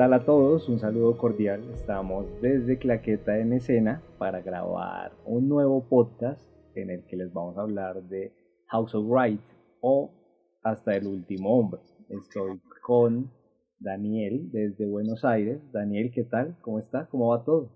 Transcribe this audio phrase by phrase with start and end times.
[0.00, 0.68] Hola, ¿qué tal a todos?
[0.70, 1.62] Un saludo cordial.
[1.74, 6.40] Estamos desde Claqueta en escena para grabar un nuevo podcast
[6.74, 8.32] en el que les vamos a hablar de
[8.68, 9.42] House of Wright
[9.82, 10.10] o
[10.62, 11.82] Hasta el último hombre.
[12.08, 13.30] Estoy con
[13.78, 15.60] Daniel desde Buenos Aires.
[15.70, 16.56] Daniel, ¿qué tal?
[16.62, 17.06] ¿Cómo está?
[17.10, 17.68] ¿Cómo va todo?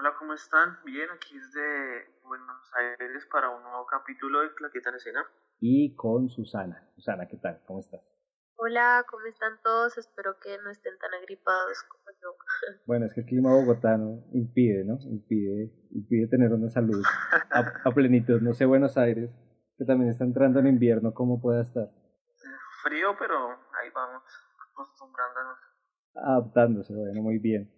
[0.00, 0.78] Hola, ¿cómo están?
[0.84, 5.24] Bien, aquí desde Buenos Aires para un nuevo capítulo de Claqueta en escena.
[5.60, 6.90] Y con Susana.
[6.96, 7.60] Susana, ¿qué tal?
[7.68, 8.17] ¿Cómo estás?
[8.60, 9.96] Hola, ¿cómo están todos?
[9.98, 12.34] Espero que no estén tan agripados como yo.
[12.86, 14.98] Bueno, es que el clima bogotano impide, ¿no?
[15.02, 17.00] Impide, impide tener una salud
[17.52, 18.40] a, plenitud.
[18.40, 19.30] No sé, Buenos Aires,
[19.76, 21.88] que también está entrando en invierno, ¿cómo pueda estar?
[22.82, 24.24] Frío, pero ahí vamos,
[24.72, 25.58] acostumbrándonos.
[26.16, 27.70] Adaptándose, bueno, muy bien.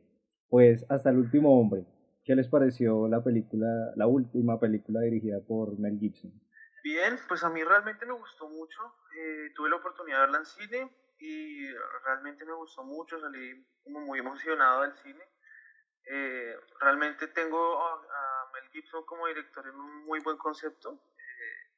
[0.49, 1.85] Pues hasta el último hombre,
[2.25, 6.33] ¿qué les pareció la película, la última película dirigida por Mel Gibson?
[6.83, 8.95] Bien, pues a mí realmente me gustó mucho.
[9.17, 11.71] Eh, tuve la oportunidad de verla en cine y
[12.05, 13.21] realmente me gustó mucho.
[13.21, 15.23] Salí como muy emocionado del cine.
[16.07, 20.93] Eh, realmente tengo a, Mel Gibson como director en un muy buen concepto.
[20.93, 21.71] Eh,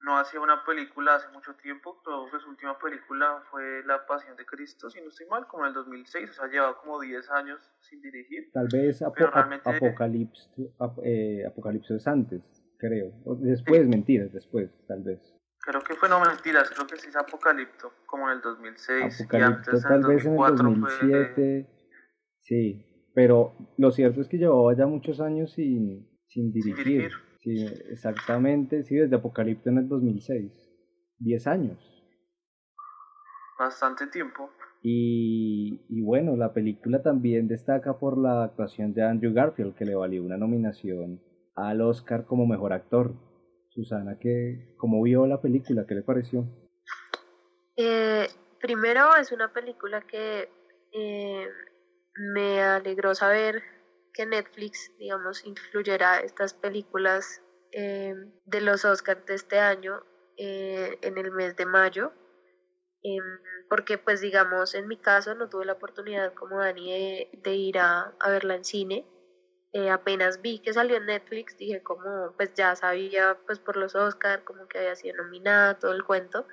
[0.00, 2.02] no hacía una película hace mucho tiempo.
[2.02, 5.64] Creo que su última película fue La Pasión de Cristo, si no estoy mal, como
[5.64, 6.30] en el 2006.
[6.30, 8.50] O sea, llevaba como 10 años sin dirigir.
[8.52, 13.12] Tal vez Apocalipsis, Apocalipsis es antes creo.
[13.40, 15.20] Después, mentiras, después, tal vez.
[15.60, 19.20] Creo que fue no mentiras, creo que sí es Apocalipto, como en el 2006.
[19.20, 21.68] Apocalipto tal vez en el 2007.
[22.40, 27.10] Sí, pero lo cierto es que llevaba ya muchos años sin, sin dirigir.
[27.40, 30.52] Sí, exactamente, sí, desde Apocalipto en el 2006.
[31.18, 31.78] Diez años.
[33.58, 34.50] Bastante tiempo.
[34.82, 39.96] Y, y, bueno, la película también destaca por la actuación de Andrew Garfield, que le
[39.96, 41.20] valió una nominación
[41.58, 43.12] al Oscar como mejor actor.
[43.70, 45.86] Susana, ¿qué, ¿cómo vio la película?
[45.86, 46.44] ¿Qué le pareció?
[47.76, 48.26] Eh,
[48.60, 50.48] primero es una película que
[50.92, 51.48] eh,
[52.34, 53.62] me alegró saber
[54.12, 57.42] que Netflix, digamos, incluyera estas películas
[57.72, 58.14] eh,
[58.46, 60.02] de los Oscars de este año
[60.40, 62.12] en el mes de mayo,
[63.02, 63.24] em,
[63.68, 68.14] porque pues digamos, en mi caso no tuve la oportunidad como Dani de, ir a
[68.24, 69.04] verla en cine,
[69.72, 73.94] eh, apenas vi que salió en Netflix, dije como, pues ya sabía, pues por los
[73.94, 76.46] Oscar, como que había sido nominada, todo el cuento.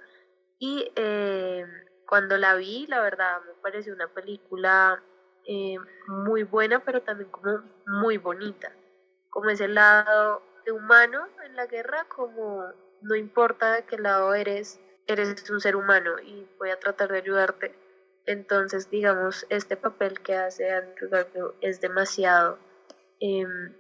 [0.60, 1.66] Y eh,
[2.08, 5.02] cuando la vi, la verdad, me pareció una película
[5.46, 5.78] eh,
[6.08, 8.72] muy buena, pero también como muy bonita.
[9.30, 12.66] Como ese lado de humano en la guerra, como
[13.02, 17.20] no importa de qué lado eres, eres un ser humano y voy a tratar de
[17.20, 17.76] ayudarte.
[18.26, 22.58] Entonces, digamos, este papel que hace Andrew Garfield es demasiado
[23.20, 23.74] Em,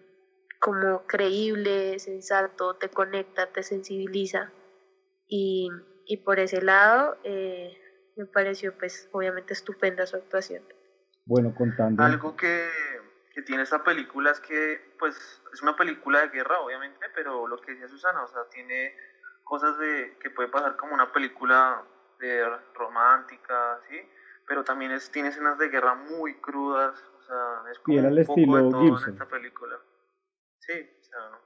[0.59, 4.51] como creíble, sensato, te conecta, te sensibiliza.
[5.27, 5.69] Y,
[6.05, 7.77] y por ese lado eh,
[8.15, 10.63] me pareció pues obviamente estupenda su actuación.
[11.25, 12.03] Bueno, contando.
[12.03, 12.69] Algo que,
[13.33, 15.15] que tiene esta película es que pues
[15.53, 18.95] es una película de guerra obviamente, pero lo que decía Susana, o sea, tiene
[19.43, 21.83] cosas de que puede pasar como una película
[22.19, 23.99] de romántica, ¿sí?
[24.47, 26.95] Pero también es, tiene escenas de guerra muy crudas,
[27.71, 29.13] es como fiel al estilo Gibson.
[29.13, 29.75] esta película.
[30.59, 30.73] Sí,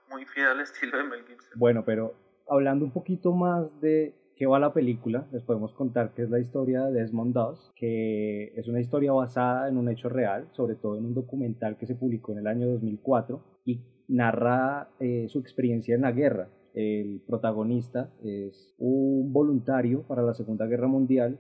[0.10, 1.52] muy fiel al estilo de Mel Gibson.
[1.56, 2.16] Bueno, pero
[2.48, 6.40] hablando un poquito más de qué va la película, les podemos contar que es la
[6.40, 10.98] historia de Desmond Doss, que es una historia basada en un hecho real, sobre todo
[10.98, 15.96] en un documental que se publicó en el año 2004 y narra eh, su experiencia
[15.96, 16.50] en la guerra.
[16.74, 21.38] El protagonista es un voluntario para la Segunda Guerra Mundial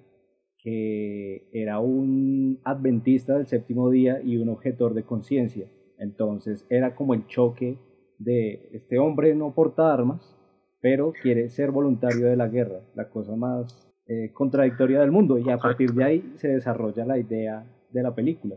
[0.61, 5.67] que era un adventista del séptimo día y un objetor de conciencia.
[5.97, 7.77] Entonces era como el choque
[8.17, 10.35] de este hombre no porta armas,
[10.81, 15.37] pero quiere ser voluntario de la guerra, la cosa más eh, contradictoria del mundo.
[15.37, 18.55] Y a partir de ahí se desarrolla la idea de la película.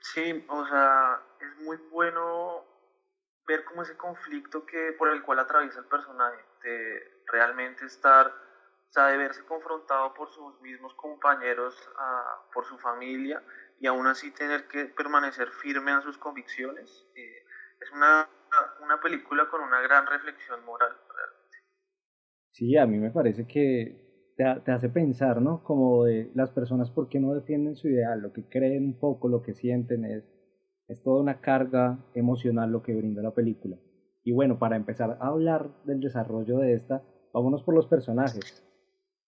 [0.00, 2.64] Sí, o sea, es muy bueno
[3.46, 7.00] ver cómo ese conflicto que por el cual atraviesa el personaje, de
[7.32, 8.30] realmente estar
[8.96, 13.42] sea, de verse confrontado por sus mismos compañeros, uh, por su familia,
[13.78, 17.06] y aún así tener que permanecer firme en sus convicciones.
[17.14, 17.44] Eh,
[17.80, 18.26] es una,
[18.82, 21.58] una película con una gran reflexión moral, realmente.
[22.52, 25.62] Sí, a mí me parece que te, te, hace pensar, ¿no?
[25.62, 28.20] Como de las personas, ¿por qué no defienden su ideal?
[28.20, 30.24] Lo que creen un poco, lo que sienten es,
[30.88, 33.76] es toda una carga emocional lo que brinda la película.
[34.24, 37.02] Y bueno, para empezar a hablar del desarrollo de esta,
[37.32, 38.65] vámonos por los personajes.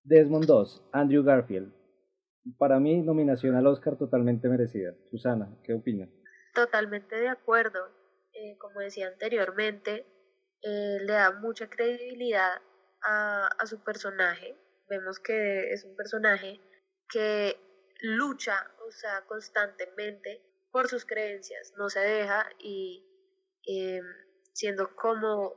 [0.08, 1.72] Desmond 2, Andrew Garfield.
[2.56, 4.94] Para mí, nominación al Oscar totalmente merecida.
[5.10, 6.08] Susana, ¿qué opinas?
[6.55, 7.78] Totalmente de acuerdo.
[8.32, 10.06] Eh, como decía anteriormente,
[10.62, 12.60] eh, le da mucha credibilidad
[13.02, 14.56] a, a su personaje.
[14.88, 16.61] Vemos que es un personaje
[17.11, 17.56] que
[18.00, 18.54] lucha,
[18.87, 23.04] o sea, constantemente por sus creencias, no se deja y
[23.66, 24.04] em,
[24.52, 25.54] siendo como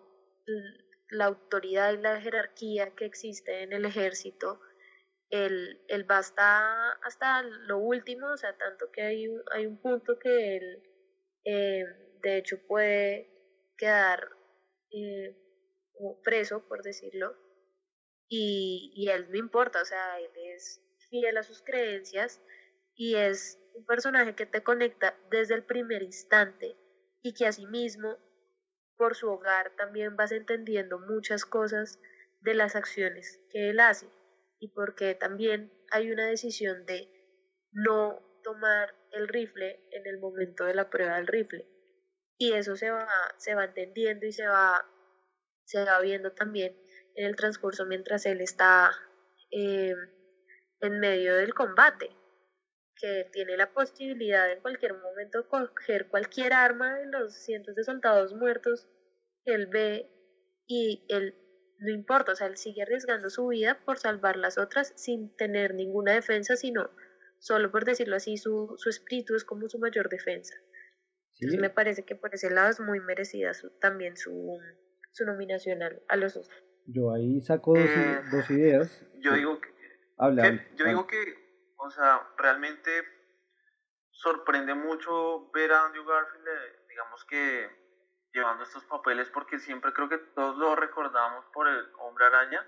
[1.12, 4.60] la autoridad y la jerarquía que existe en el ejército,
[5.30, 9.78] él, él va hasta, hasta lo último, o sea, tanto que hay un, hay un
[9.82, 10.84] punto que él,
[11.44, 11.88] em,
[12.22, 13.30] de hecho, puede
[13.78, 14.30] quedar
[14.92, 15.38] eh,
[16.24, 17.36] preso, por decirlo,
[18.28, 22.42] y, y él no importa, o sea, él es fiel a sus creencias
[22.96, 26.78] y es un personaje que te conecta desde el primer instante
[27.22, 28.18] y que asimismo
[29.02, 32.00] por su hogar también vas entendiendo muchas cosas
[32.42, 34.06] de las acciones que él hace
[34.60, 37.10] y porque también hay una decisión de
[37.72, 41.68] no tomar el rifle en el momento de la prueba del rifle.
[42.38, 43.08] Y eso se va
[43.38, 44.86] se va entendiendo y se va
[45.66, 46.80] se va viendo también
[47.16, 48.92] en el transcurso mientras él está
[49.50, 49.96] eh,
[50.80, 52.16] en medio del combate
[53.02, 57.84] que tiene la posibilidad en cualquier momento de coger cualquier arma de los cientos de
[57.84, 58.88] soldados muertos
[59.44, 60.10] que él ve
[60.68, 61.36] y él
[61.80, 65.74] no importa, o sea, él sigue arriesgando su vida por salvar las otras sin tener
[65.74, 66.92] ninguna defensa, sino
[67.40, 70.54] solo por decirlo así, su, su espíritu es como su mayor defensa.
[71.40, 74.60] Entonces me parece que por ese lado es muy merecida también su,
[75.12, 76.48] su nominación a, los dos.
[76.86, 79.04] Yo ahí saco dos, eh, dos ideas.
[79.18, 79.70] Yo digo que,
[80.18, 81.41] habla, yo digo que
[81.82, 83.04] o sea, realmente
[84.12, 87.70] sorprende mucho ver a Andrew Garfield, eh, digamos que
[88.32, 92.66] llevando estos papeles, porque siempre creo que todos lo recordamos por el Hombre Araña.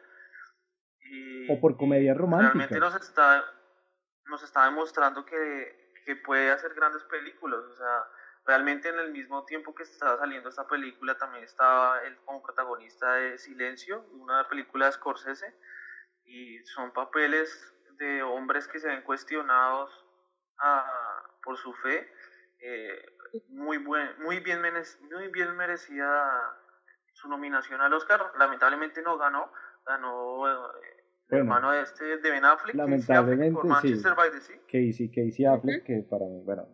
[1.00, 2.54] Y, o por comedia romántica.
[2.54, 3.46] Realmente nos está,
[4.26, 7.60] nos está demostrando que, que puede hacer grandes películas.
[7.60, 8.08] O sea,
[8.46, 13.14] realmente en el mismo tiempo que estaba saliendo esta película, también estaba él como protagonista
[13.14, 15.56] de Silencio, una película de Scorsese.
[16.26, 19.90] Y son papeles de hombres que se ven cuestionados
[20.60, 22.08] ah, por su fe,
[22.62, 23.06] eh,
[23.50, 26.30] muy, buen, muy, bien muy bien merecida
[27.14, 28.20] su nominación al Oscar.
[28.38, 29.52] Lamentablemente no ganó,
[29.86, 30.70] ganó eh,
[31.30, 34.58] el hermano de este de Ben Affleck, lamentablemente, por Manchester by the Sea.
[34.68, 36.68] Casey, Casey Affleck, que para mí, bueno,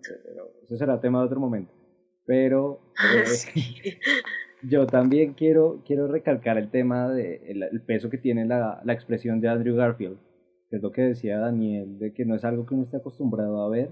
[0.64, 1.74] eso será tema de otro momento.
[2.26, 2.82] Pero
[3.16, 3.24] eh,
[4.64, 8.94] yo también quiero, quiero recalcar el tema del de el peso que tiene la, la
[8.94, 10.29] expresión de Andrew Garfield
[10.72, 13.70] es lo que decía Daniel, de que no es algo que uno esté acostumbrado a
[13.70, 13.90] ver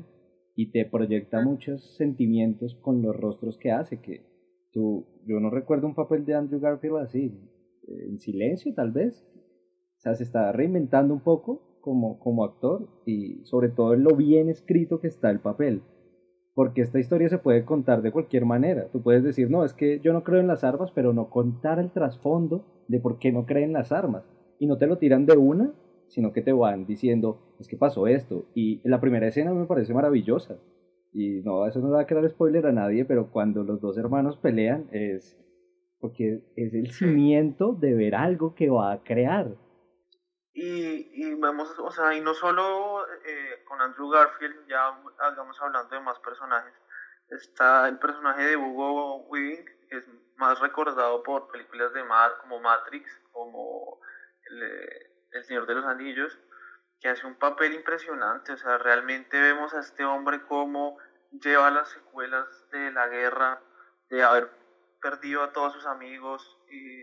[0.55, 4.25] y te proyecta muchos sentimientos con los rostros que hace, que
[4.71, 7.39] tú, yo no recuerdo un papel de Andrew Garfield así,
[7.87, 9.23] en silencio tal vez,
[9.97, 14.15] o sea, se está reinventando un poco como, como actor y sobre todo en lo
[14.15, 15.81] bien escrito que está el papel,
[16.53, 19.99] porque esta historia se puede contar de cualquier manera, tú puedes decir, no, es que
[19.99, 23.45] yo no creo en las armas, pero no contar el trasfondo de por qué no
[23.45, 24.23] creen las armas,
[24.59, 25.71] y no te lo tiran de una
[26.07, 28.45] sino que te van diciendo, es que pasó esto.
[28.53, 30.57] Y la primera escena me parece maravillosa.
[31.13, 34.37] Y no, eso no va a quedar spoiler a nadie, pero cuando los dos hermanos
[34.37, 35.37] pelean es
[35.99, 39.47] porque es el cimiento de ver algo que va a crear.
[40.53, 44.91] Y, y vamos, o sea, y no solo eh, con Andrew Garfield, ya
[45.29, 46.73] estamos hablando de más personajes.
[47.29, 50.03] Está el personaje de Hugo Weaving, que es
[50.37, 53.99] más recordado por películas de Mad, como Matrix, como
[54.49, 56.37] el, eh, el Señor de los Anillos,
[56.99, 60.97] que hace un papel impresionante, o sea, realmente vemos a este hombre como
[61.31, 63.61] lleva las secuelas de la guerra,
[64.09, 64.49] de haber
[65.01, 67.01] perdido a todos sus amigos y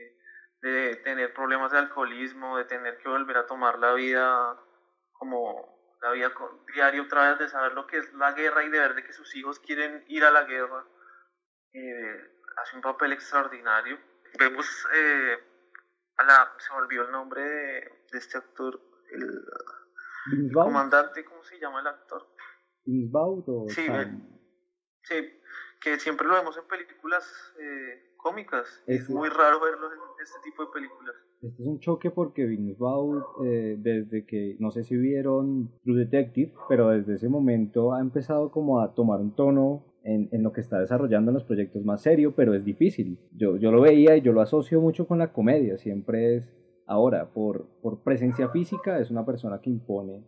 [0.62, 4.58] de tener problemas de alcoholismo, de tener que volver a tomar la vida
[5.12, 6.32] como la vida
[6.74, 9.12] diaria otra vez, de saber lo que es la guerra y de ver de que
[9.12, 10.84] sus hijos quieren ir a la guerra.
[12.56, 13.98] hace un papel extraordinario.
[14.38, 15.38] Vemos eh,
[16.58, 18.80] se me olvidó el nombre de, este actor,
[20.32, 22.26] el comandante, ¿cómo se llama el actor?
[22.86, 23.86] o sí,
[25.02, 25.14] sí,
[25.80, 27.24] que siempre lo vemos en películas
[27.58, 28.82] eh, cómicas.
[28.86, 31.14] Es, muy raro verlo en este tipo de películas.
[31.42, 32.78] Este es un choque porque Vince
[33.44, 38.50] eh, desde que, no sé si vieron True Detective, pero desde ese momento ha empezado
[38.50, 42.02] como a tomar un tono en, en, lo que está desarrollando en los proyectos más
[42.02, 43.18] serio, pero es difícil.
[43.32, 46.44] Yo, yo lo veía y yo lo asocio mucho con la comedia, siempre es,
[46.86, 50.24] ahora, por, por presencia física, es una persona que impone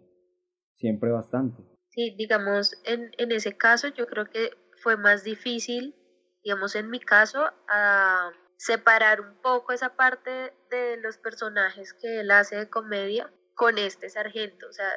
[0.77, 1.63] siempre bastante.
[1.91, 4.51] Sí, digamos, en, en ese caso yo creo que
[4.83, 5.95] fue más difícil,
[6.43, 10.31] digamos, en mi caso, a separar un poco esa parte
[10.71, 14.89] de los personajes que él hace de comedia con este sargento, o sea,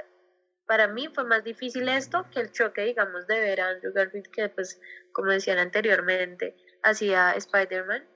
[0.69, 4.29] para mí fue más difícil esto que el choque, digamos, de ver a Andrew Garfield,
[4.29, 4.79] que pues,
[5.11, 8.07] como decían anteriormente, hacía Spider-Man.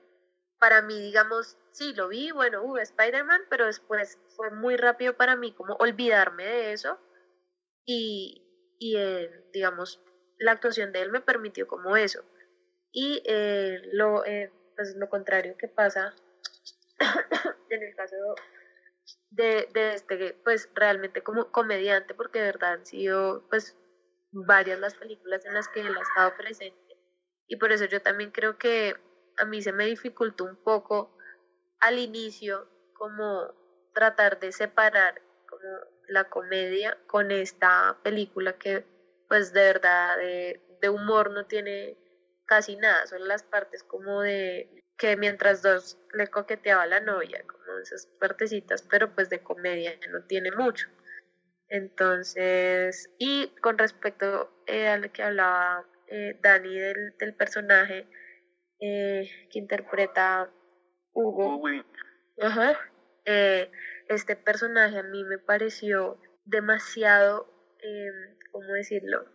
[0.60, 5.34] Para mí, digamos, sí, lo vi, bueno, hubo Spider-Man, pero después fue muy rápido para
[5.34, 6.96] mí como olvidarme de eso
[7.84, 8.46] y,
[8.78, 8.98] y
[9.52, 10.00] digamos,
[10.38, 12.22] la actuación de él me permitió como eso.
[12.92, 16.14] Y eh, lo, eh, pues lo contrario que pasa
[17.68, 18.14] en el caso
[19.34, 23.76] de, de este, pues realmente como comediante, porque de verdad han sido pues
[24.32, 26.96] varias las películas en las que él ha estado presente.
[27.46, 28.94] Y por eso yo también creo que
[29.36, 31.16] a mí se me dificultó un poco
[31.80, 33.52] al inicio como
[33.92, 35.62] tratar de separar como
[36.08, 38.84] la comedia con esta película que
[39.28, 41.98] pues de verdad de, de humor no tiene
[42.46, 47.42] casi nada, son las partes como de que mientras dos le coqueteaba a la novia,
[47.46, 50.88] como esas partecitas, pero pues de comedia no tiene mucho.
[51.68, 58.06] Entonces, y con respecto eh, a lo que hablaba eh, Dani del, del personaje
[58.80, 60.50] eh, que interpreta
[61.12, 61.62] Hugo,
[62.40, 62.78] Ajá,
[64.08, 67.48] este personaje a mí me pareció demasiado,
[68.50, 69.33] ¿cómo decirlo?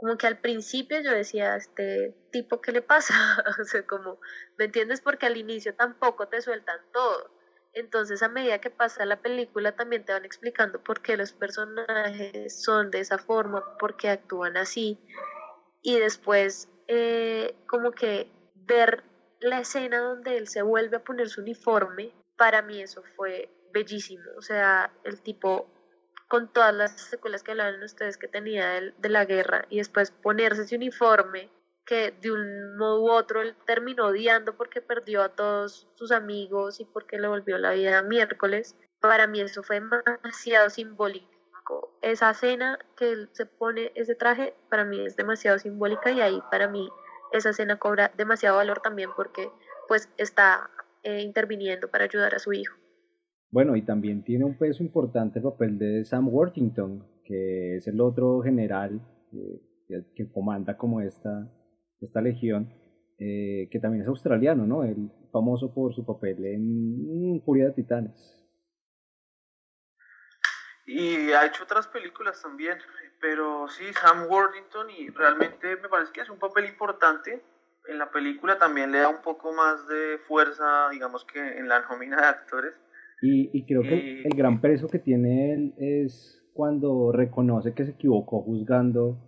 [0.00, 3.14] Como que al principio yo decía, este tipo, ¿qué le pasa?
[3.60, 4.18] o sea, como,
[4.58, 5.02] ¿me entiendes?
[5.02, 7.30] Porque al inicio tampoco te sueltan todo.
[7.72, 12.62] Entonces, a medida que pasa la película, también te van explicando por qué los personajes
[12.62, 14.98] son de esa forma, por qué actúan así.
[15.82, 19.04] Y después, eh, como que ver
[19.38, 24.24] la escena donde él se vuelve a poner su uniforme, para mí eso fue bellísimo.
[24.36, 25.70] O sea, el tipo
[26.30, 30.12] con todas las secuelas que hablaban ustedes que tenía de, de la guerra y después
[30.12, 31.50] ponerse ese uniforme
[31.84, 36.78] que de un modo u otro él terminó odiando porque perdió a todos sus amigos
[36.78, 38.76] y porque le volvió la vida miércoles.
[39.00, 41.98] Para mí eso fue demasiado simbólico.
[42.00, 46.40] Esa escena que él se pone ese traje, para mí es demasiado simbólica y ahí
[46.48, 46.88] para mí
[47.32, 49.50] esa escena cobra demasiado valor también porque
[49.88, 50.70] pues está
[51.02, 52.76] eh, interviniendo para ayudar a su hijo.
[53.52, 58.00] Bueno, y también tiene un peso importante el papel de Sam Worthington, que es el
[58.00, 59.00] otro general
[59.32, 61.48] eh, que, comanda como esta,
[62.00, 62.72] esta legión,
[63.18, 64.84] eh, que también es australiano, ¿no?
[64.84, 68.36] El famoso por su papel en mm, Furia de Titanes.
[70.86, 72.78] Y ha hecho otras películas también,
[73.20, 77.42] pero sí, Sam Worthington, y realmente me parece que es un papel importante.
[77.88, 81.80] En la película también le da un poco más de fuerza, digamos que en la
[81.80, 82.74] nómina de actores
[83.22, 88.42] y, creo que el gran peso que tiene él es cuando reconoce que se equivocó
[88.42, 89.18] juzgando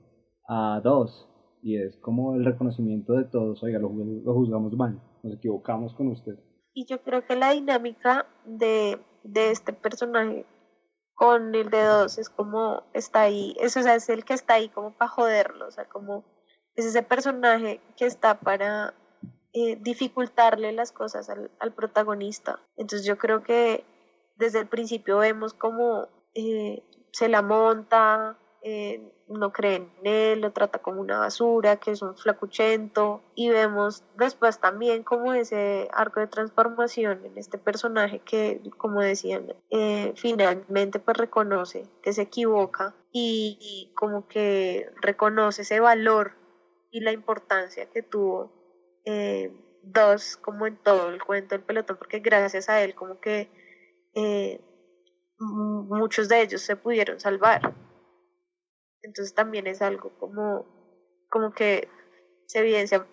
[0.49, 1.29] a dos.
[1.63, 6.39] Y es como el reconocimiento de todos, oiga, lo, juzgamos mal, nos equivocamos con usted.
[6.75, 10.47] Y yo creo que la dinámica de, de este personaje
[11.15, 14.55] con el de dos es como está ahí, eso o sea, es el que está
[14.55, 16.25] ahí como para joderlo, o sea, como
[16.75, 18.95] es ese personaje que está para
[19.55, 22.59] eh, dificultarle las cosas al, protagonista.
[22.79, 23.85] Entonces yo creo que
[24.37, 26.83] desde el principio vemos como eh,
[27.13, 32.01] se la monta, eh, no cree en él, lo trata como una basura, que es
[32.01, 38.63] un flacuchento, y vemos después también como ese arco de transformación en este personaje que,
[38.79, 39.55] como decían,
[40.15, 46.33] finalmente pues reconoce que se equivoca y, y como que reconoce ese valor
[46.91, 48.62] y la importancia que tuvo
[49.05, 53.49] eh, dos como en todo el cuento del pelotón, porque gracias a él como que
[54.15, 54.61] eh,
[55.39, 57.75] muchos de ellos se pudieron salvar.
[59.03, 60.67] Entonces también es algo como,
[61.29, 61.89] como que
[62.47, 63.07] se evidencia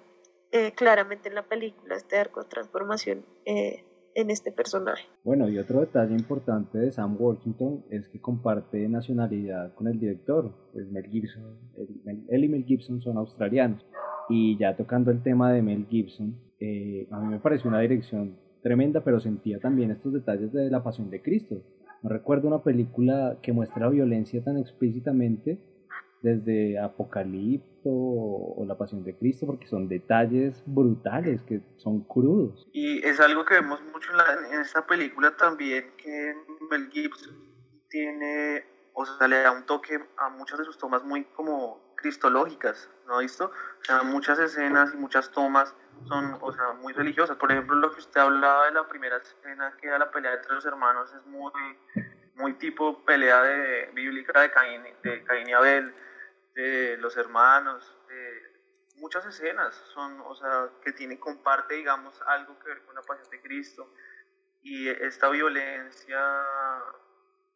[0.52, 3.26] eh, claramente en la película este arco de transformación
[4.16, 5.08] en este personaje.
[5.24, 10.52] Bueno, y otro detalle importante de Sam Worthington es que comparte nacionalidad con el director,
[10.74, 11.58] pues Mel Gibson.
[12.30, 13.86] él y Mel Gibson son australianos.
[14.30, 18.38] Y ya tocando el tema de Mel Gibson, eh, a mí me pareció una dirección
[18.62, 21.64] tremenda, pero sentía también estos detalles de la pasión de Cristo.
[22.04, 25.60] No recuerdo una película que muestre la violencia tan explícitamente
[26.22, 32.68] desde Apocalipto o La Pasión de Cristo, porque son detalles brutales, que son crudos.
[32.74, 36.34] Y es algo que vemos mucho en, en esta película también, que
[36.70, 37.36] Mel Gibson
[37.90, 42.90] tiene, o sea, le da un toque a muchas de sus tomas muy como cristológicas,
[43.06, 43.52] ¿no ha visto?
[43.82, 45.76] O sea, muchas escenas y muchas tomas
[46.08, 47.38] son, o sea, muy religiosas.
[47.38, 50.54] Por ejemplo, lo que usted hablaba de la primera escena, que era la pelea entre
[50.54, 51.52] los hermanos, es muy,
[52.36, 55.94] muy tipo pelea de, bíblica de Caín, de Caín y Abel,
[56.56, 57.96] de los hermanos,
[59.00, 63.30] muchas escenas son, o sea, que tiene, comparte, digamos, algo que ver con la pasión
[63.30, 63.92] de Cristo.
[64.62, 66.20] Y esta violencia,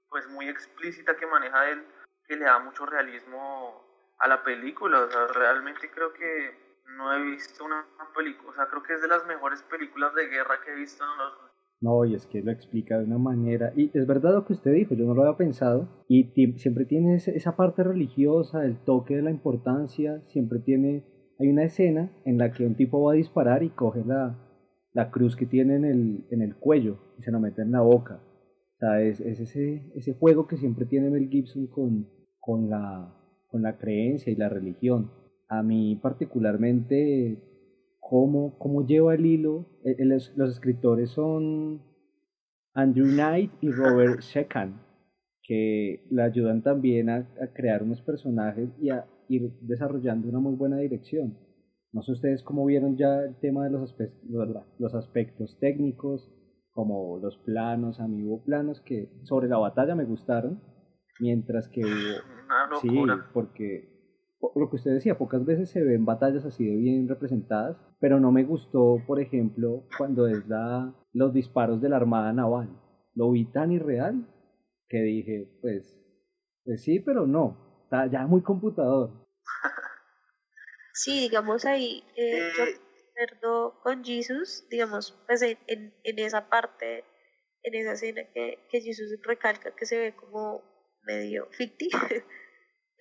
[0.09, 1.85] pues muy explícita que maneja él,
[2.27, 3.92] que le da mucho realismo
[4.23, 5.03] a la película.
[5.03, 6.63] O sea, realmente creo que
[6.97, 10.27] no he visto una película, o sea, creo que es de las mejores películas de
[10.27, 11.33] guerra que he visto en los
[11.81, 14.71] No, y es que lo explica de una manera, y es verdad lo que usted
[14.71, 19.23] dijo, yo no lo había pensado, y siempre tiene esa parte religiosa, el toque de
[19.23, 21.03] la importancia, siempre tiene,
[21.39, 24.37] hay una escena en la que un tipo va a disparar y coge la,
[24.93, 27.81] la cruz que tiene en el, en el cuello y se la mete en la
[27.81, 28.21] boca.
[28.75, 32.07] O sea, es, es ese, ese juego que siempre tiene Mel Gibson con,
[32.39, 33.15] con, la,
[33.53, 35.11] con la creencia y la religión.
[35.47, 37.37] A mí particularmente
[37.99, 39.67] cómo, cómo lleva el hilo.
[39.85, 41.83] Eh, eh, los, escritores son
[42.73, 44.81] Andrew Knight y Robert Shekan,
[45.43, 50.77] que le ayudan también a, crear unos personajes y a ir desarrollando una muy buena
[50.77, 51.37] dirección.
[51.91, 54.19] No sé ustedes cómo vieron ya el tema de los aspectos,
[54.79, 56.27] los aspectos técnicos,
[56.71, 60.59] como los planos, a mí hubo planos que sobre la batalla me gustaron,
[61.19, 62.42] mientras que hubo...
[62.81, 62.89] Sí,
[63.33, 63.93] porque
[64.55, 68.31] lo que usted decía, pocas veces se ven batallas así de bien representadas, pero no
[68.31, 72.69] me gustó, por ejemplo, cuando es la, los disparos de la Armada Naval.
[73.15, 74.27] Lo vi tan irreal
[74.89, 75.99] que dije, pues,
[76.65, 79.11] pues sí, pero no, está ya muy computador.
[80.95, 82.63] Sí, digamos ahí, eh, yo
[83.13, 87.03] acuerdo con Jesus, digamos, pues en, en, esa parte,
[87.63, 90.61] en esa escena que, que Jesus recalca que se ve como
[91.03, 91.89] medio ficti,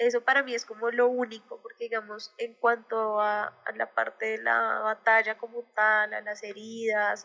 [0.06, 4.38] Eso para mí es como lo único, porque digamos, en cuanto a, la parte de
[4.38, 7.24] la batalla como tal, a las heridas,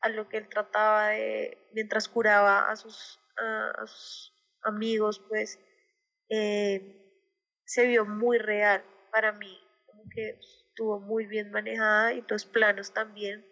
[0.00, 3.20] a lo que él trataba de, mientras curaba a sus,
[4.62, 5.60] amigos, pues
[6.30, 6.80] eh,
[7.66, 8.82] se vio muy real.
[9.12, 13.46] Para mí, como que estuvo muy bien manejada y los planos también,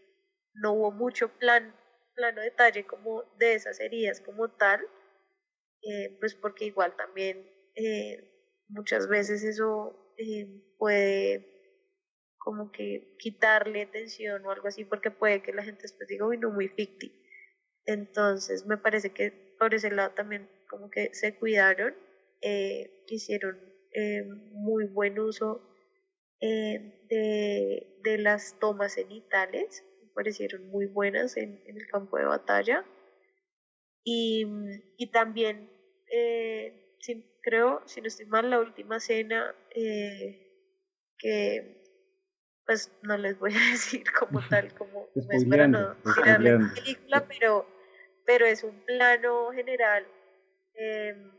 [0.54, 1.76] no hubo mucho plan,
[2.14, 4.80] plano detalle como de esas heridas como tal,
[5.82, 8.33] eh, pues porque igual también eh,
[8.68, 10.46] muchas veces eso eh,
[10.78, 11.50] puede
[12.38, 16.36] como que quitarle atención o algo así porque puede que la gente después diga, uy,
[16.38, 17.12] no, muy ficti.
[17.86, 21.94] Entonces me parece que por ese lado también como que se cuidaron,
[22.42, 23.58] eh, hicieron
[23.92, 25.62] eh, muy buen uso
[26.40, 32.84] de, de, las tomas cenitales, me parecieron muy buenas en, en el campo de batalla.
[34.04, 34.46] Y,
[34.98, 35.70] y también
[37.44, 40.40] creo, si no estoy mal, la última cena eh,
[41.18, 41.82] que
[42.66, 47.26] pues no les voy a decir como tal, como es para no tirar la película,
[47.28, 47.66] pero,
[48.24, 50.06] pero es un plano general
[50.74, 51.32] em,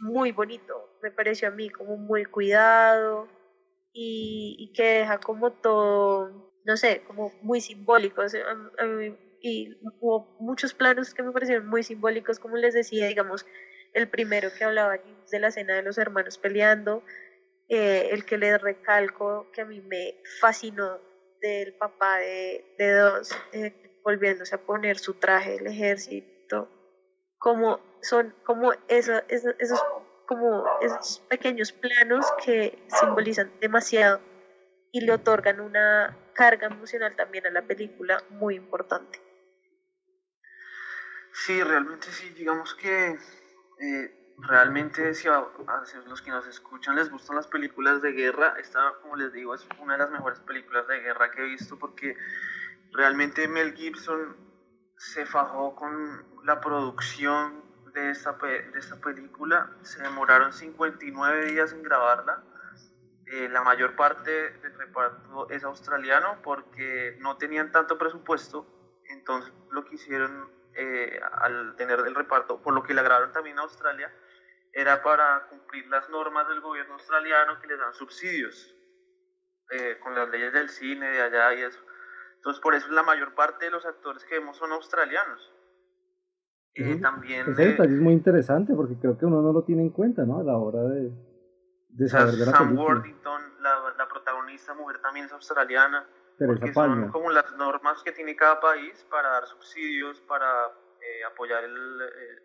[0.00, 3.28] muy bonito, me pareció a mí como muy cuidado
[3.92, 8.22] y, y que deja como todo, no sé, como muy simbólico.
[9.40, 13.44] y hubo muchos planos que me parecieron muy simbólicos, como les decía, digamos,
[13.94, 14.98] el primero que hablaba
[15.30, 17.02] de la escena de los hermanos peleando,
[17.68, 21.00] eh, el que les recalco que a mí me fascinó
[21.40, 26.68] del papá de, de dos, eh, volviéndose a poner su traje del ejército,
[27.38, 29.22] como son como esos,
[30.26, 34.20] como esos pequeños planos que simbolizan demasiado
[34.92, 39.20] y le otorgan una carga emocional también a la película muy importante.
[41.32, 43.16] Sí, realmente sí, digamos que
[43.80, 45.44] eh, realmente si a,
[46.06, 49.66] los que nos escuchan les gustan las películas de guerra, esta, como les digo, es
[49.78, 52.16] una de las mejores películas de guerra que he visto porque
[52.92, 54.36] realmente Mel Gibson
[54.96, 57.62] se fajó con la producción
[57.92, 59.70] de esta, de esta película.
[59.82, 62.42] Se demoraron 59 días en grabarla.
[63.26, 68.66] Eh, la mayor parte del reparto es australiano porque no tenían tanto presupuesto.
[69.10, 73.58] Entonces lo que hicieron eh, al tener el reparto, por lo que le grabaron también
[73.58, 74.12] a Australia,
[74.72, 78.76] era para cumplir las normas del gobierno australiano que les dan subsidios
[79.70, 81.80] eh, con las leyes del cine de allá y eso.
[82.36, 85.52] Entonces, por eso la mayor parte de los actores que vemos son australianos.
[86.74, 89.90] Eh, también, ese detalle es muy interesante porque creo que uno no lo tiene en
[89.90, 90.38] cuenta, ¿no?
[90.38, 91.10] A la hora de,
[91.88, 96.06] de saber de la Sam Worthington, la, la protagonista mujer también es australiana
[96.46, 100.46] porque son como las normas que tiene cada país para dar subsidios, para
[101.00, 101.72] eh, apoyar el,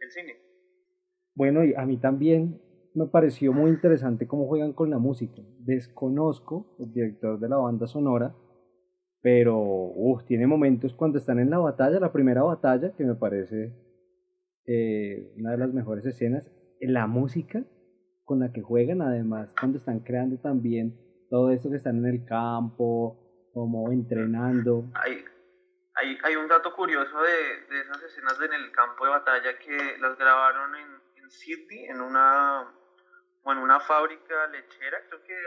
[0.02, 0.36] el, cine.
[1.36, 2.62] Bueno, y a mí también
[2.96, 5.42] me pareció muy interesante cómo juegan con la música.
[5.60, 8.36] Desconozco el director de la banda sonora,
[9.22, 13.74] pero uf, tiene momentos cuando están en la batalla, la primera batalla, que me parece
[14.66, 16.50] eh, una de las mejores escenas.
[16.80, 17.64] La música
[18.26, 20.98] con la que juegan, además, cuando están creando también
[21.30, 23.23] todo esto que están en el campo,
[23.54, 24.86] como entrenando.
[24.96, 25.24] Hay,
[25.96, 29.98] hay, hay un dato curioso de, de, esas escenas en el campo de batalla que
[30.00, 32.74] las grabaron en, en Sydney, en una,
[33.44, 35.38] bueno, una fábrica lechera, creo que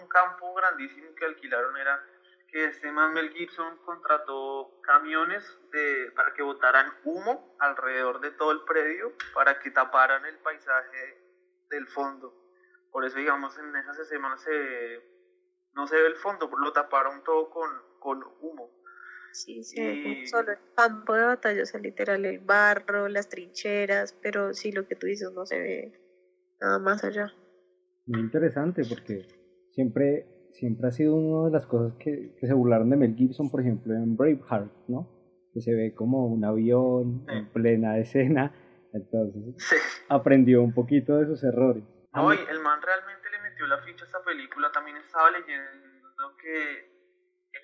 [0.00, 2.02] un campo grandísimo que alquilaron era
[2.50, 8.52] que este man Mel Gibson contrató camiones de, para que botaran humo alrededor de todo
[8.52, 11.20] el predio para que taparan el paisaje
[11.68, 12.34] del fondo.
[12.90, 15.17] Por eso, digamos, en esas escenas se,
[15.74, 18.70] no se ve el fondo, lo taparon todo con, con humo.
[19.32, 24.54] Sí, sí, solo el campo de batalla, o sea, literal, el barro, las trincheras, pero
[24.54, 25.92] sí, lo que tú dices no se ve
[26.60, 27.32] nada más allá.
[28.06, 29.26] Muy interesante porque
[29.72, 30.26] siempre
[30.58, 33.94] siempre ha sido una de las cosas que, se burlaron de Mel Gibson, por ejemplo,
[33.94, 35.08] en Braveheart, ¿no?
[35.54, 38.52] Que se ve como un avión en plena escena.
[38.92, 39.54] Entonces,
[40.08, 41.84] aprendió un poquito de sus errores.
[42.12, 43.17] No, el man realmente
[43.58, 44.70] metió la ficha a esa película.
[44.70, 46.86] También estaba leyendo que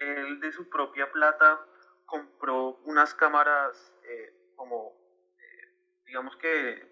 [0.00, 1.60] él de su propia plata
[2.04, 4.92] compró unas cámaras eh, como,
[5.38, 5.68] eh,
[6.06, 6.88] digamos que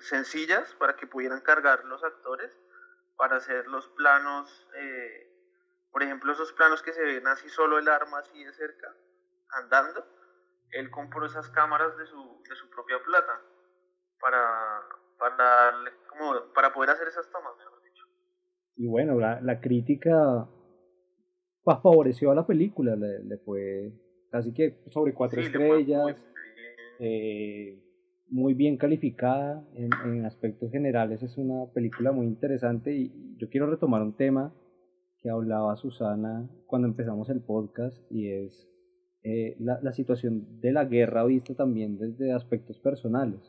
[0.00, 2.56] sencillas para que pudieran cargar los actores
[3.16, 5.30] para hacer los planos eh,
[5.90, 8.92] por ejemplo, esos planos que se ven así solo el arma así de cerca,
[9.50, 10.04] andando,
[10.70, 13.40] él compró esas cámaras de su, de su propia plata
[14.18, 14.82] para,
[15.18, 15.72] para,
[16.08, 17.53] como, para poder hacer esas tomas.
[18.76, 20.48] Y bueno, la, la crítica
[21.62, 23.92] pues, favoreció a la película, le, le fue
[24.30, 26.16] casi que sobre cuatro estrellas,
[26.98, 27.80] eh,
[28.28, 33.66] muy bien calificada en, en aspectos generales, es una película muy interesante y yo quiero
[33.70, 34.52] retomar un tema
[35.20, 38.68] que hablaba Susana cuando empezamos el podcast y es
[39.22, 43.40] eh, la, la, situación de la guerra vista también desde aspectos personales,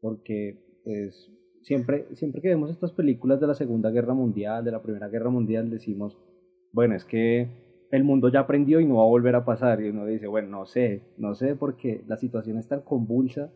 [0.00, 1.32] porque pues,
[1.66, 5.30] siempre, siempre que vemos estas películas de la Segunda Guerra Mundial, de la Primera Guerra
[5.30, 6.16] Mundial, decimos,
[6.72, 7.48] bueno, es que
[7.90, 10.48] el mundo ya aprendió y no va a volver a pasar, y uno dice, bueno,
[10.48, 13.50] no sé, no sé, porque la situación es tan convulsa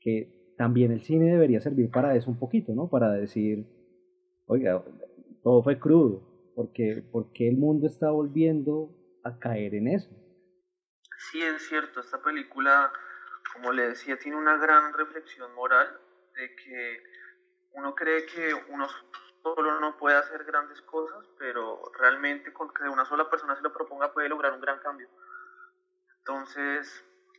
[0.00, 2.90] que también el cine debería servir para eso un poquito, ¿no?
[2.90, 3.64] Para decir,
[4.46, 4.82] oiga,
[5.44, 8.90] todo fue crudo, porque, porque el mundo está volviendo
[9.22, 10.10] a caer en eso.
[11.30, 12.90] Sí, es cierto, esta película,
[13.54, 15.86] como le decía, tiene una gran reflexión moral
[16.34, 17.16] de que
[17.76, 18.88] uno cree que uno
[19.42, 23.72] solo no puede hacer grandes cosas, pero realmente con que una sola persona se lo
[23.72, 25.08] proponga puede lograr un gran cambio.
[26.18, 26.88] Entonces,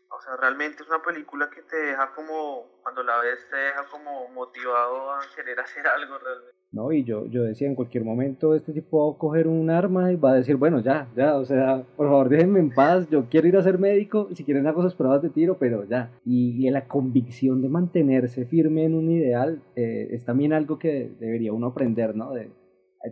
[0.10, 3.84] o sea, realmente es una película que te deja como, cuando la ves, te deja
[3.90, 6.57] como motivado a querer hacer algo realmente.
[6.72, 6.92] ¿No?
[6.92, 10.16] Y yo, yo decía, en cualquier momento este tipo va a coger un arma y
[10.16, 13.48] va a decir, bueno, ya, ya, o sea, por favor déjenme en paz, yo quiero
[13.48, 16.12] ir a ser médico, si quieren hago esas pruebas de tiro, pero ya.
[16.26, 21.54] Y, la convicción de mantenerse firme en un ideal eh, es también algo que debería
[21.54, 22.34] uno aprender, ¿no?
[22.34, 22.50] De,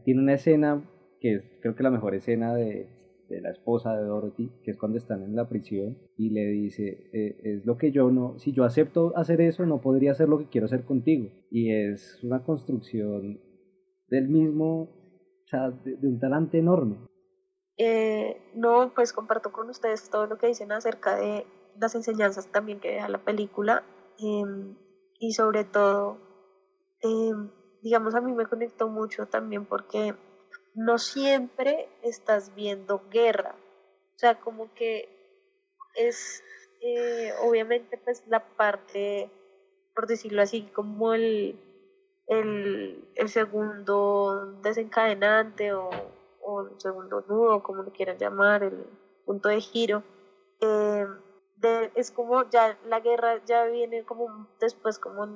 [0.04, 0.84] tiene una escena
[1.22, 2.88] que es creo que la mejor escena de,
[3.30, 7.10] de la esposa de Dorothy, que es cuando están en la prisión, y le dice,
[7.14, 10.40] eh, es lo que yo no, si yo acepto hacer eso, no podría hacer lo
[10.40, 11.30] que quiero hacer contigo.
[11.50, 13.40] Y es una construcción
[14.08, 16.98] del mismo, o sea, de, un talante enorme.
[17.78, 21.46] Eh, no, pues comparto con ustedes todo lo que dicen acerca de
[21.78, 23.84] las enseñanzas también que deja la película
[24.18, 24.78] em,
[25.20, 26.18] y sobre todo,
[27.02, 27.50] em,
[27.82, 30.16] digamos, a mí me conectó mucho también porque
[30.74, 33.56] no siempre estás viendo guerra,
[34.16, 35.10] o sea, como que
[35.96, 36.44] es
[36.82, 39.30] eh, obviamente pues la parte,
[39.96, 41.60] por decirlo así, como el
[42.28, 45.90] el, el segundo desencadenante o,
[46.42, 48.86] o, el segundo nudo, como lo quieran llamar, el
[49.26, 50.04] punto de giro,
[50.62, 51.06] eh,
[51.58, 55.28] de, es como ya la guerra ya viene como después, como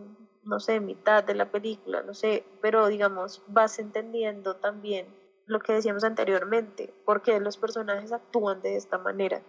[0.44, 5.08] no sé, mitad de la película, no sé, pero digamos, vas entendiendo también
[5.46, 9.42] lo que decíamos anteriormente, porque los personajes actúan de esta manera.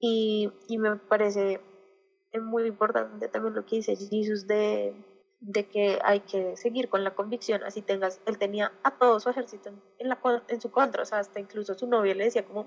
[0.00, 1.60] Y, y me parece
[2.40, 4.94] muy importante también lo que dice Jesus de
[5.40, 9.30] de que hay que seguir con la convicción, así tengas, él tenía a todo su
[9.30, 10.18] ejército en, la,
[10.48, 12.66] en su contra, o sea, hasta incluso su novia le decía como,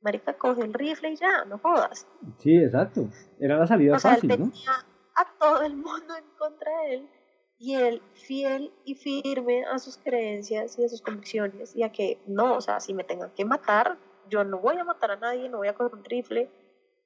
[0.00, 2.06] marica, coge el rifle y ya, no jodas.
[2.38, 4.72] Sí, exacto, era la salida o sea, fácil, él tenía
[5.14, 7.10] a todo el mundo en contra de él,
[7.58, 12.18] y él fiel y firme a sus creencias y a sus convicciones, y a que
[12.26, 15.48] no, o sea, si me tengan que matar, yo no voy a matar a nadie,
[15.48, 16.50] no voy a coger un rifle,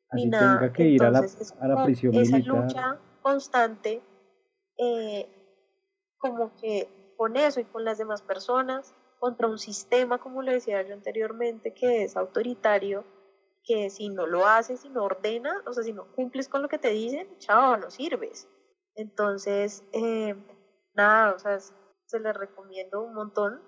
[0.09, 0.59] Así ni nada.
[0.59, 1.21] tenga que ir a la,
[1.61, 4.03] a la prisión esa lucha constante
[4.81, 5.29] eh,
[6.19, 10.83] como que con eso y con las demás personas, contra un sistema, como le decía
[10.83, 13.05] yo anteriormente, que es autoritario,
[13.63, 16.69] que si no lo haces, si no ordenas, o sea, si no cumples con lo
[16.69, 18.49] que te dicen, chao, no sirves.
[18.95, 20.35] Entonces, eh,
[20.95, 23.61] nada, o sea, se les recomiendo un montón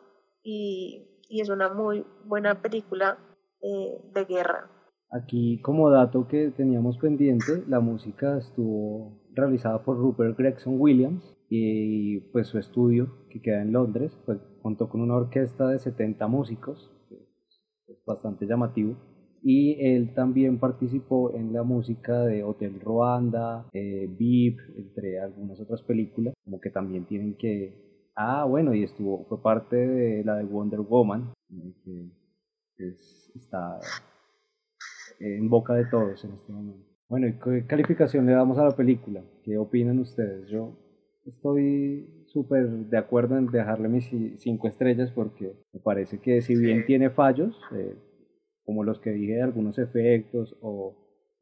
[0.43, 3.19] y, y es una muy buena película
[3.61, 4.71] eh, de guerra.
[5.13, 12.21] Aquí como dato que teníamos pendiente, la música estuvo realizada por Rupert Gregson Williams y
[12.33, 16.91] pues su estudio que queda en Londres, pues contó con una orquesta de 70 músicos,
[18.07, 18.97] bastante llamativo.
[19.43, 24.09] Y él también participó en la música de Hotel Ruanda, eh,
[24.77, 28.09] entre algunas otras películas, como que también tienen que...
[28.15, 32.11] Ah, bueno, y estuvo, fue parte de la de Wonder Woman, eh,
[32.77, 32.95] que
[33.35, 33.79] está
[35.23, 36.87] en boca de todos en este momento.
[37.09, 39.23] Bueno, ¿y qué calificación le damos a la película?
[39.45, 40.49] ¿Qué opinan ustedes?
[40.49, 40.79] Yo
[41.27, 46.87] estoy súper de acuerdo en dejarle mis cinco estrellas porque me parece que si bien
[46.87, 47.95] tiene fallos, eh,
[48.65, 50.97] como los que dije de algunos efectos o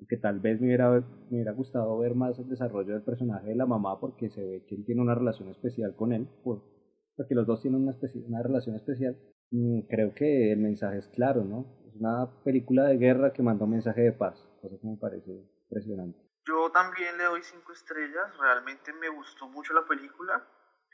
[0.09, 3.55] que tal vez me hubiera, me hubiera gustado ver más el desarrollo del personaje de
[3.55, 7.47] la mamá porque se ve que él tiene una relación especial con él, porque los
[7.47, 7.95] dos tienen una,
[8.27, 9.17] una relación especial,
[9.51, 11.67] mm, creo que el mensaje es claro, ¿no?
[11.91, 15.31] Es una película de guerra que manda un mensaje de paz, cosa que me parece
[15.65, 16.19] impresionante.
[16.47, 20.41] Yo también le doy cinco estrellas, realmente me gustó mucho la película,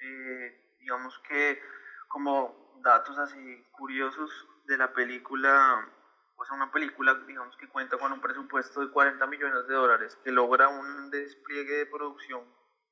[0.00, 1.61] eh, digamos que
[2.09, 4.30] como datos así curiosos
[4.64, 5.87] de la película,
[6.35, 10.32] pues una película, digamos que cuenta con un presupuesto de 40 millones de dólares, que
[10.32, 12.42] logra un despliegue de producción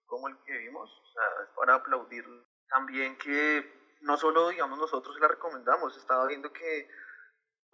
[0.05, 2.25] como el que vimos, o sea, es para aplaudir
[2.69, 6.87] también que no solo, digamos, nosotros la recomendamos, estaba viendo que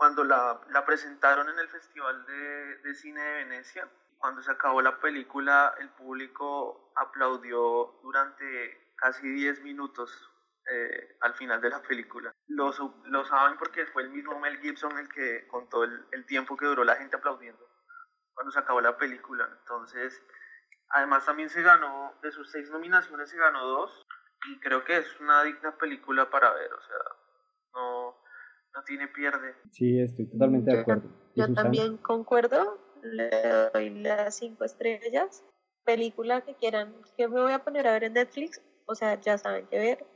[0.01, 3.87] cuando la, la presentaron en el Festival de, de Cine de Venecia,
[4.17, 10.11] cuando se acabó la película, el público aplaudió durante casi 10 minutos
[10.73, 12.35] eh, al final de la película.
[12.49, 12.73] Lo,
[13.05, 16.65] lo, saben porque fue el mismo Mel Gibson el que contó el, el, tiempo que
[16.65, 17.69] duró la gente aplaudiendo
[18.33, 19.51] cuando se acabó la película.
[19.61, 20.19] Entonces,
[20.89, 24.07] además también se ganó, de sus seis nominaciones se ganó dos
[24.47, 26.97] y creo que es una digna película para ver, o sea,
[27.75, 28.10] no,
[28.75, 29.55] no tiene pierde.
[29.71, 31.09] Sí, estoy totalmente de acuerdo.
[31.35, 33.31] Yo también concuerdo, le
[33.73, 35.45] doy las cinco estrellas.
[35.85, 39.39] Película que quieran, que me voy a poner a ver en Netflix, o sea, ya
[39.39, 40.07] saben qué ver,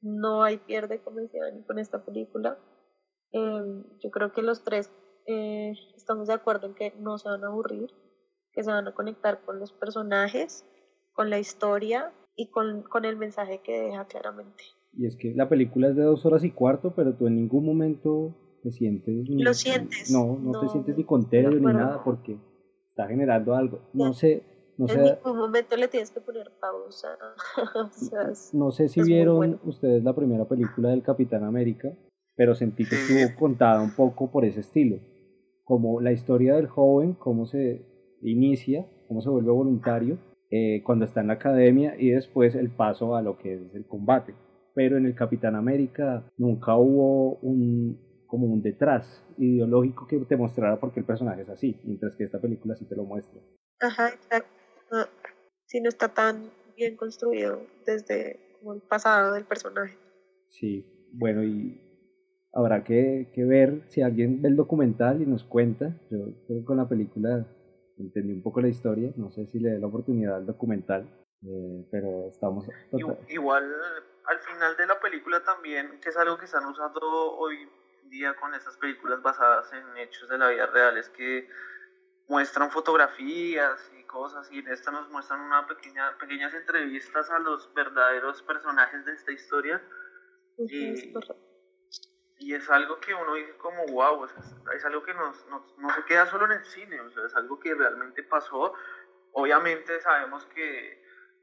[0.00, 2.58] no hay pierde, como decían, con esta película.
[3.32, 4.90] Em, yo creo que los tres
[5.26, 7.90] eh, estamos de acuerdo en que no se van a aburrir,
[8.52, 10.64] que se van a conectar con los personajes,
[11.12, 14.64] con la historia y con, con el mensaje que deja claramente.
[14.92, 17.64] Y es que la película es de dos horas y cuarto, pero tú en ningún
[17.64, 19.28] momento te sientes...
[19.28, 20.10] Lo sientes.
[20.10, 22.38] No, no, te sientes ni contento ni nada porque
[22.88, 23.80] está generando algo.
[23.92, 24.42] No sé,
[24.80, 27.08] no en ningún momento le tienes que poner pausa.
[28.54, 31.92] no sé si vieron ustedes la primera película del Capitán América,
[32.34, 34.98] pero sentí que estuvo contada un poco por ese estilo.
[35.64, 37.84] Como la historia del joven, cómo se
[38.22, 40.18] inicia, cómo se vuelve voluntario,
[40.50, 43.86] eh, cuando está en la academia y después el paso a lo que es el
[43.86, 44.34] combate.
[44.80, 50.80] Pero en el Capitán América nunca hubo un, como un detrás ideológico que te mostrara
[50.80, 53.42] por qué el personaje es así, mientras que esta película sí te lo muestra.
[53.78, 54.48] Ajá, exacto
[55.66, 59.98] si no está tan bien construido desde como el pasado del personaje.
[60.48, 61.78] Sí, bueno, y
[62.54, 65.94] habrá que, que, ver si alguien ve el documental y nos cuenta.
[66.10, 67.46] Yo creo que con la película
[67.98, 71.06] entendí un poco la historia, no sé si le dé la oportunidad al documental,
[71.46, 72.66] eh, pero estamos...
[73.28, 73.64] Igual
[74.30, 77.68] al final de la película también, que es algo que están usando hoy
[78.04, 81.50] día con estas películas basadas en hechos de la vida real, es que
[82.28, 87.74] muestran fotografías y cosas y en esta nos muestran una pequeña, pequeñas entrevistas a los
[87.74, 89.82] verdaderos personajes de esta historia
[90.58, 91.12] y,
[92.38, 96.26] y, es algo que uno dice como wow, es, algo que nos, no se queda
[96.26, 98.74] solo en el cine, o sea, es algo que realmente pasó.
[99.32, 100.99] Obviamente sabemos que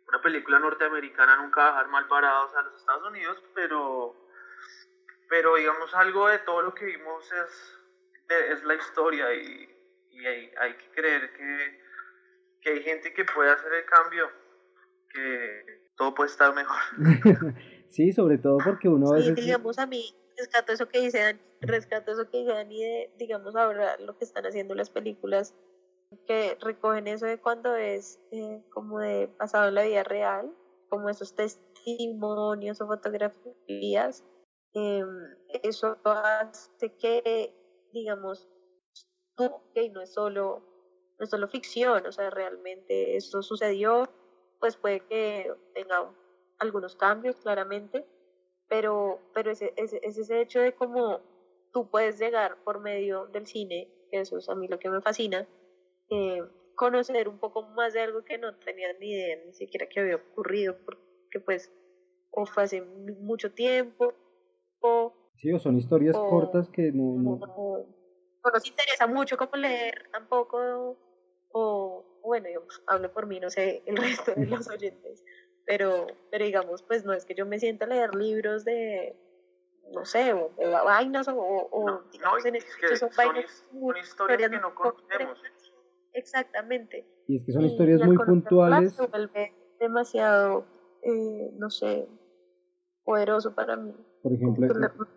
[0.08, 4.16] una película norteamericana nunca va a dejar mal parados a los Estados Unidos, pero,
[5.30, 7.78] pero digamos algo de todo lo que vimos es,
[8.52, 9.78] es la historia y
[10.20, 11.80] y hay, hay que creer que,
[12.62, 14.30] que, hay gente que puede hacer el cambio,
[15.14, 15.64] que
[15.96, 16.78] todo puede estar mejor.
[17.90, 19.36] sí, sobre todo porque uno a veces...
[19.36, 23.56] digamos a mí, rescato eso que dice Dani, rescato eso que dice Dani de, digamos,
[23.56, 25.56] ahora lo que están haciendo las películas
[26.26, 30.54] que recogen eso de cuando es eh, como de pasado en la vida real,
[30.90, 34.24] como esos testimonios o fotografías,
[34.74, 35.04] eh,
[35.64, 37.54] eso hace que,
[37.92, 38.48] digamos,
[39.74, 40.64] que no es solo,
[41.20, 44.10] no es solo ficción, o sea, realmente esto sucedió,
[44.60, 46.12] pues puede que tenga
[46.60, 48.06] algunos cambios, claramente,
[48.68, 51.22] pero, pero ese, ese, ese hecho de cómo
[51.72, 55.02] tú puedes llegar por medio del cine, que eso es a mí lo que me
[55.02, 55.48] fascina,
[56.10, 56.42] eh,
[56.76, 60.16] conocer un poco más de algo que no tenía ni idea ni siquiera que había
[60.16, 61.72] ocurrido, porque pues
[62.32, 64.14] o fue hace mucho tiempo,
[64.82, 65.14] o...
[65.38, 70.98] Sí, o son historias cortas que no, no, no nos interesa mucho como leer tampoco,
[71.52, 75.24] o bueno, yo hablo por mí, no sé el resto de los oyentes,
[75.66, 79.16] pero, pero digamos, pues no es que yo me sienta a leer libros de,
[79.92, 80.52] no sé, o,
[80.86, 85.42] vainas, o, o digamos en este son, vainas son, historias que no conocemos.
[86.18, 87.06] Exactamente.
[87.28, 88.94] Y es que son historias muy puntuales.
[88.94, 90.66] Se vuelve demasiado,
[91.04, 92.08] eh, no sé,
[93.04, 93.94] poderoso para mí.
[94.24, 94.66] Por ejemplo,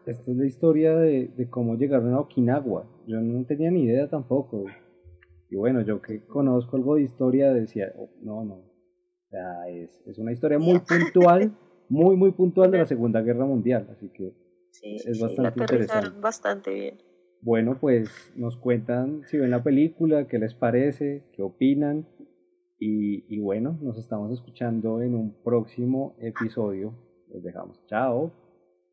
[0.07, 2.85] esta es la historia de, de, cómo llegaron a Okinawa.
[3.07, 4.67] Yo no tenía ni idea tampoco.
[5.49, 8.55] Y bueno, yo que conozco algo de historia decía, oh, no, no.
[8.57, 11.57] O sea, es, es una historia muy puntual,
[11.89, 13.89] muy, muy puntual de la Segunda Guerra Mundial.
[13.91, 14.35] Así que
[14.83, 16.21] es bastante interesante.
[16.21, 17.10] bastante bien.
[17.43, 22.07] Bueno, pues nos cuentan si ven la película, qué les parece, qué opinan.
[22.79, 26.95] Y, y bueno, nos estamos escuchando en un próximo episodio.
[27.29, 27.85] Los dejamos.
[27.87, 28.33] Chao.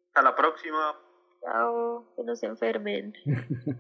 [0.08, 0.96] Hasta la próxima.
[1.42, 3.14] Chao, que no se enfermen.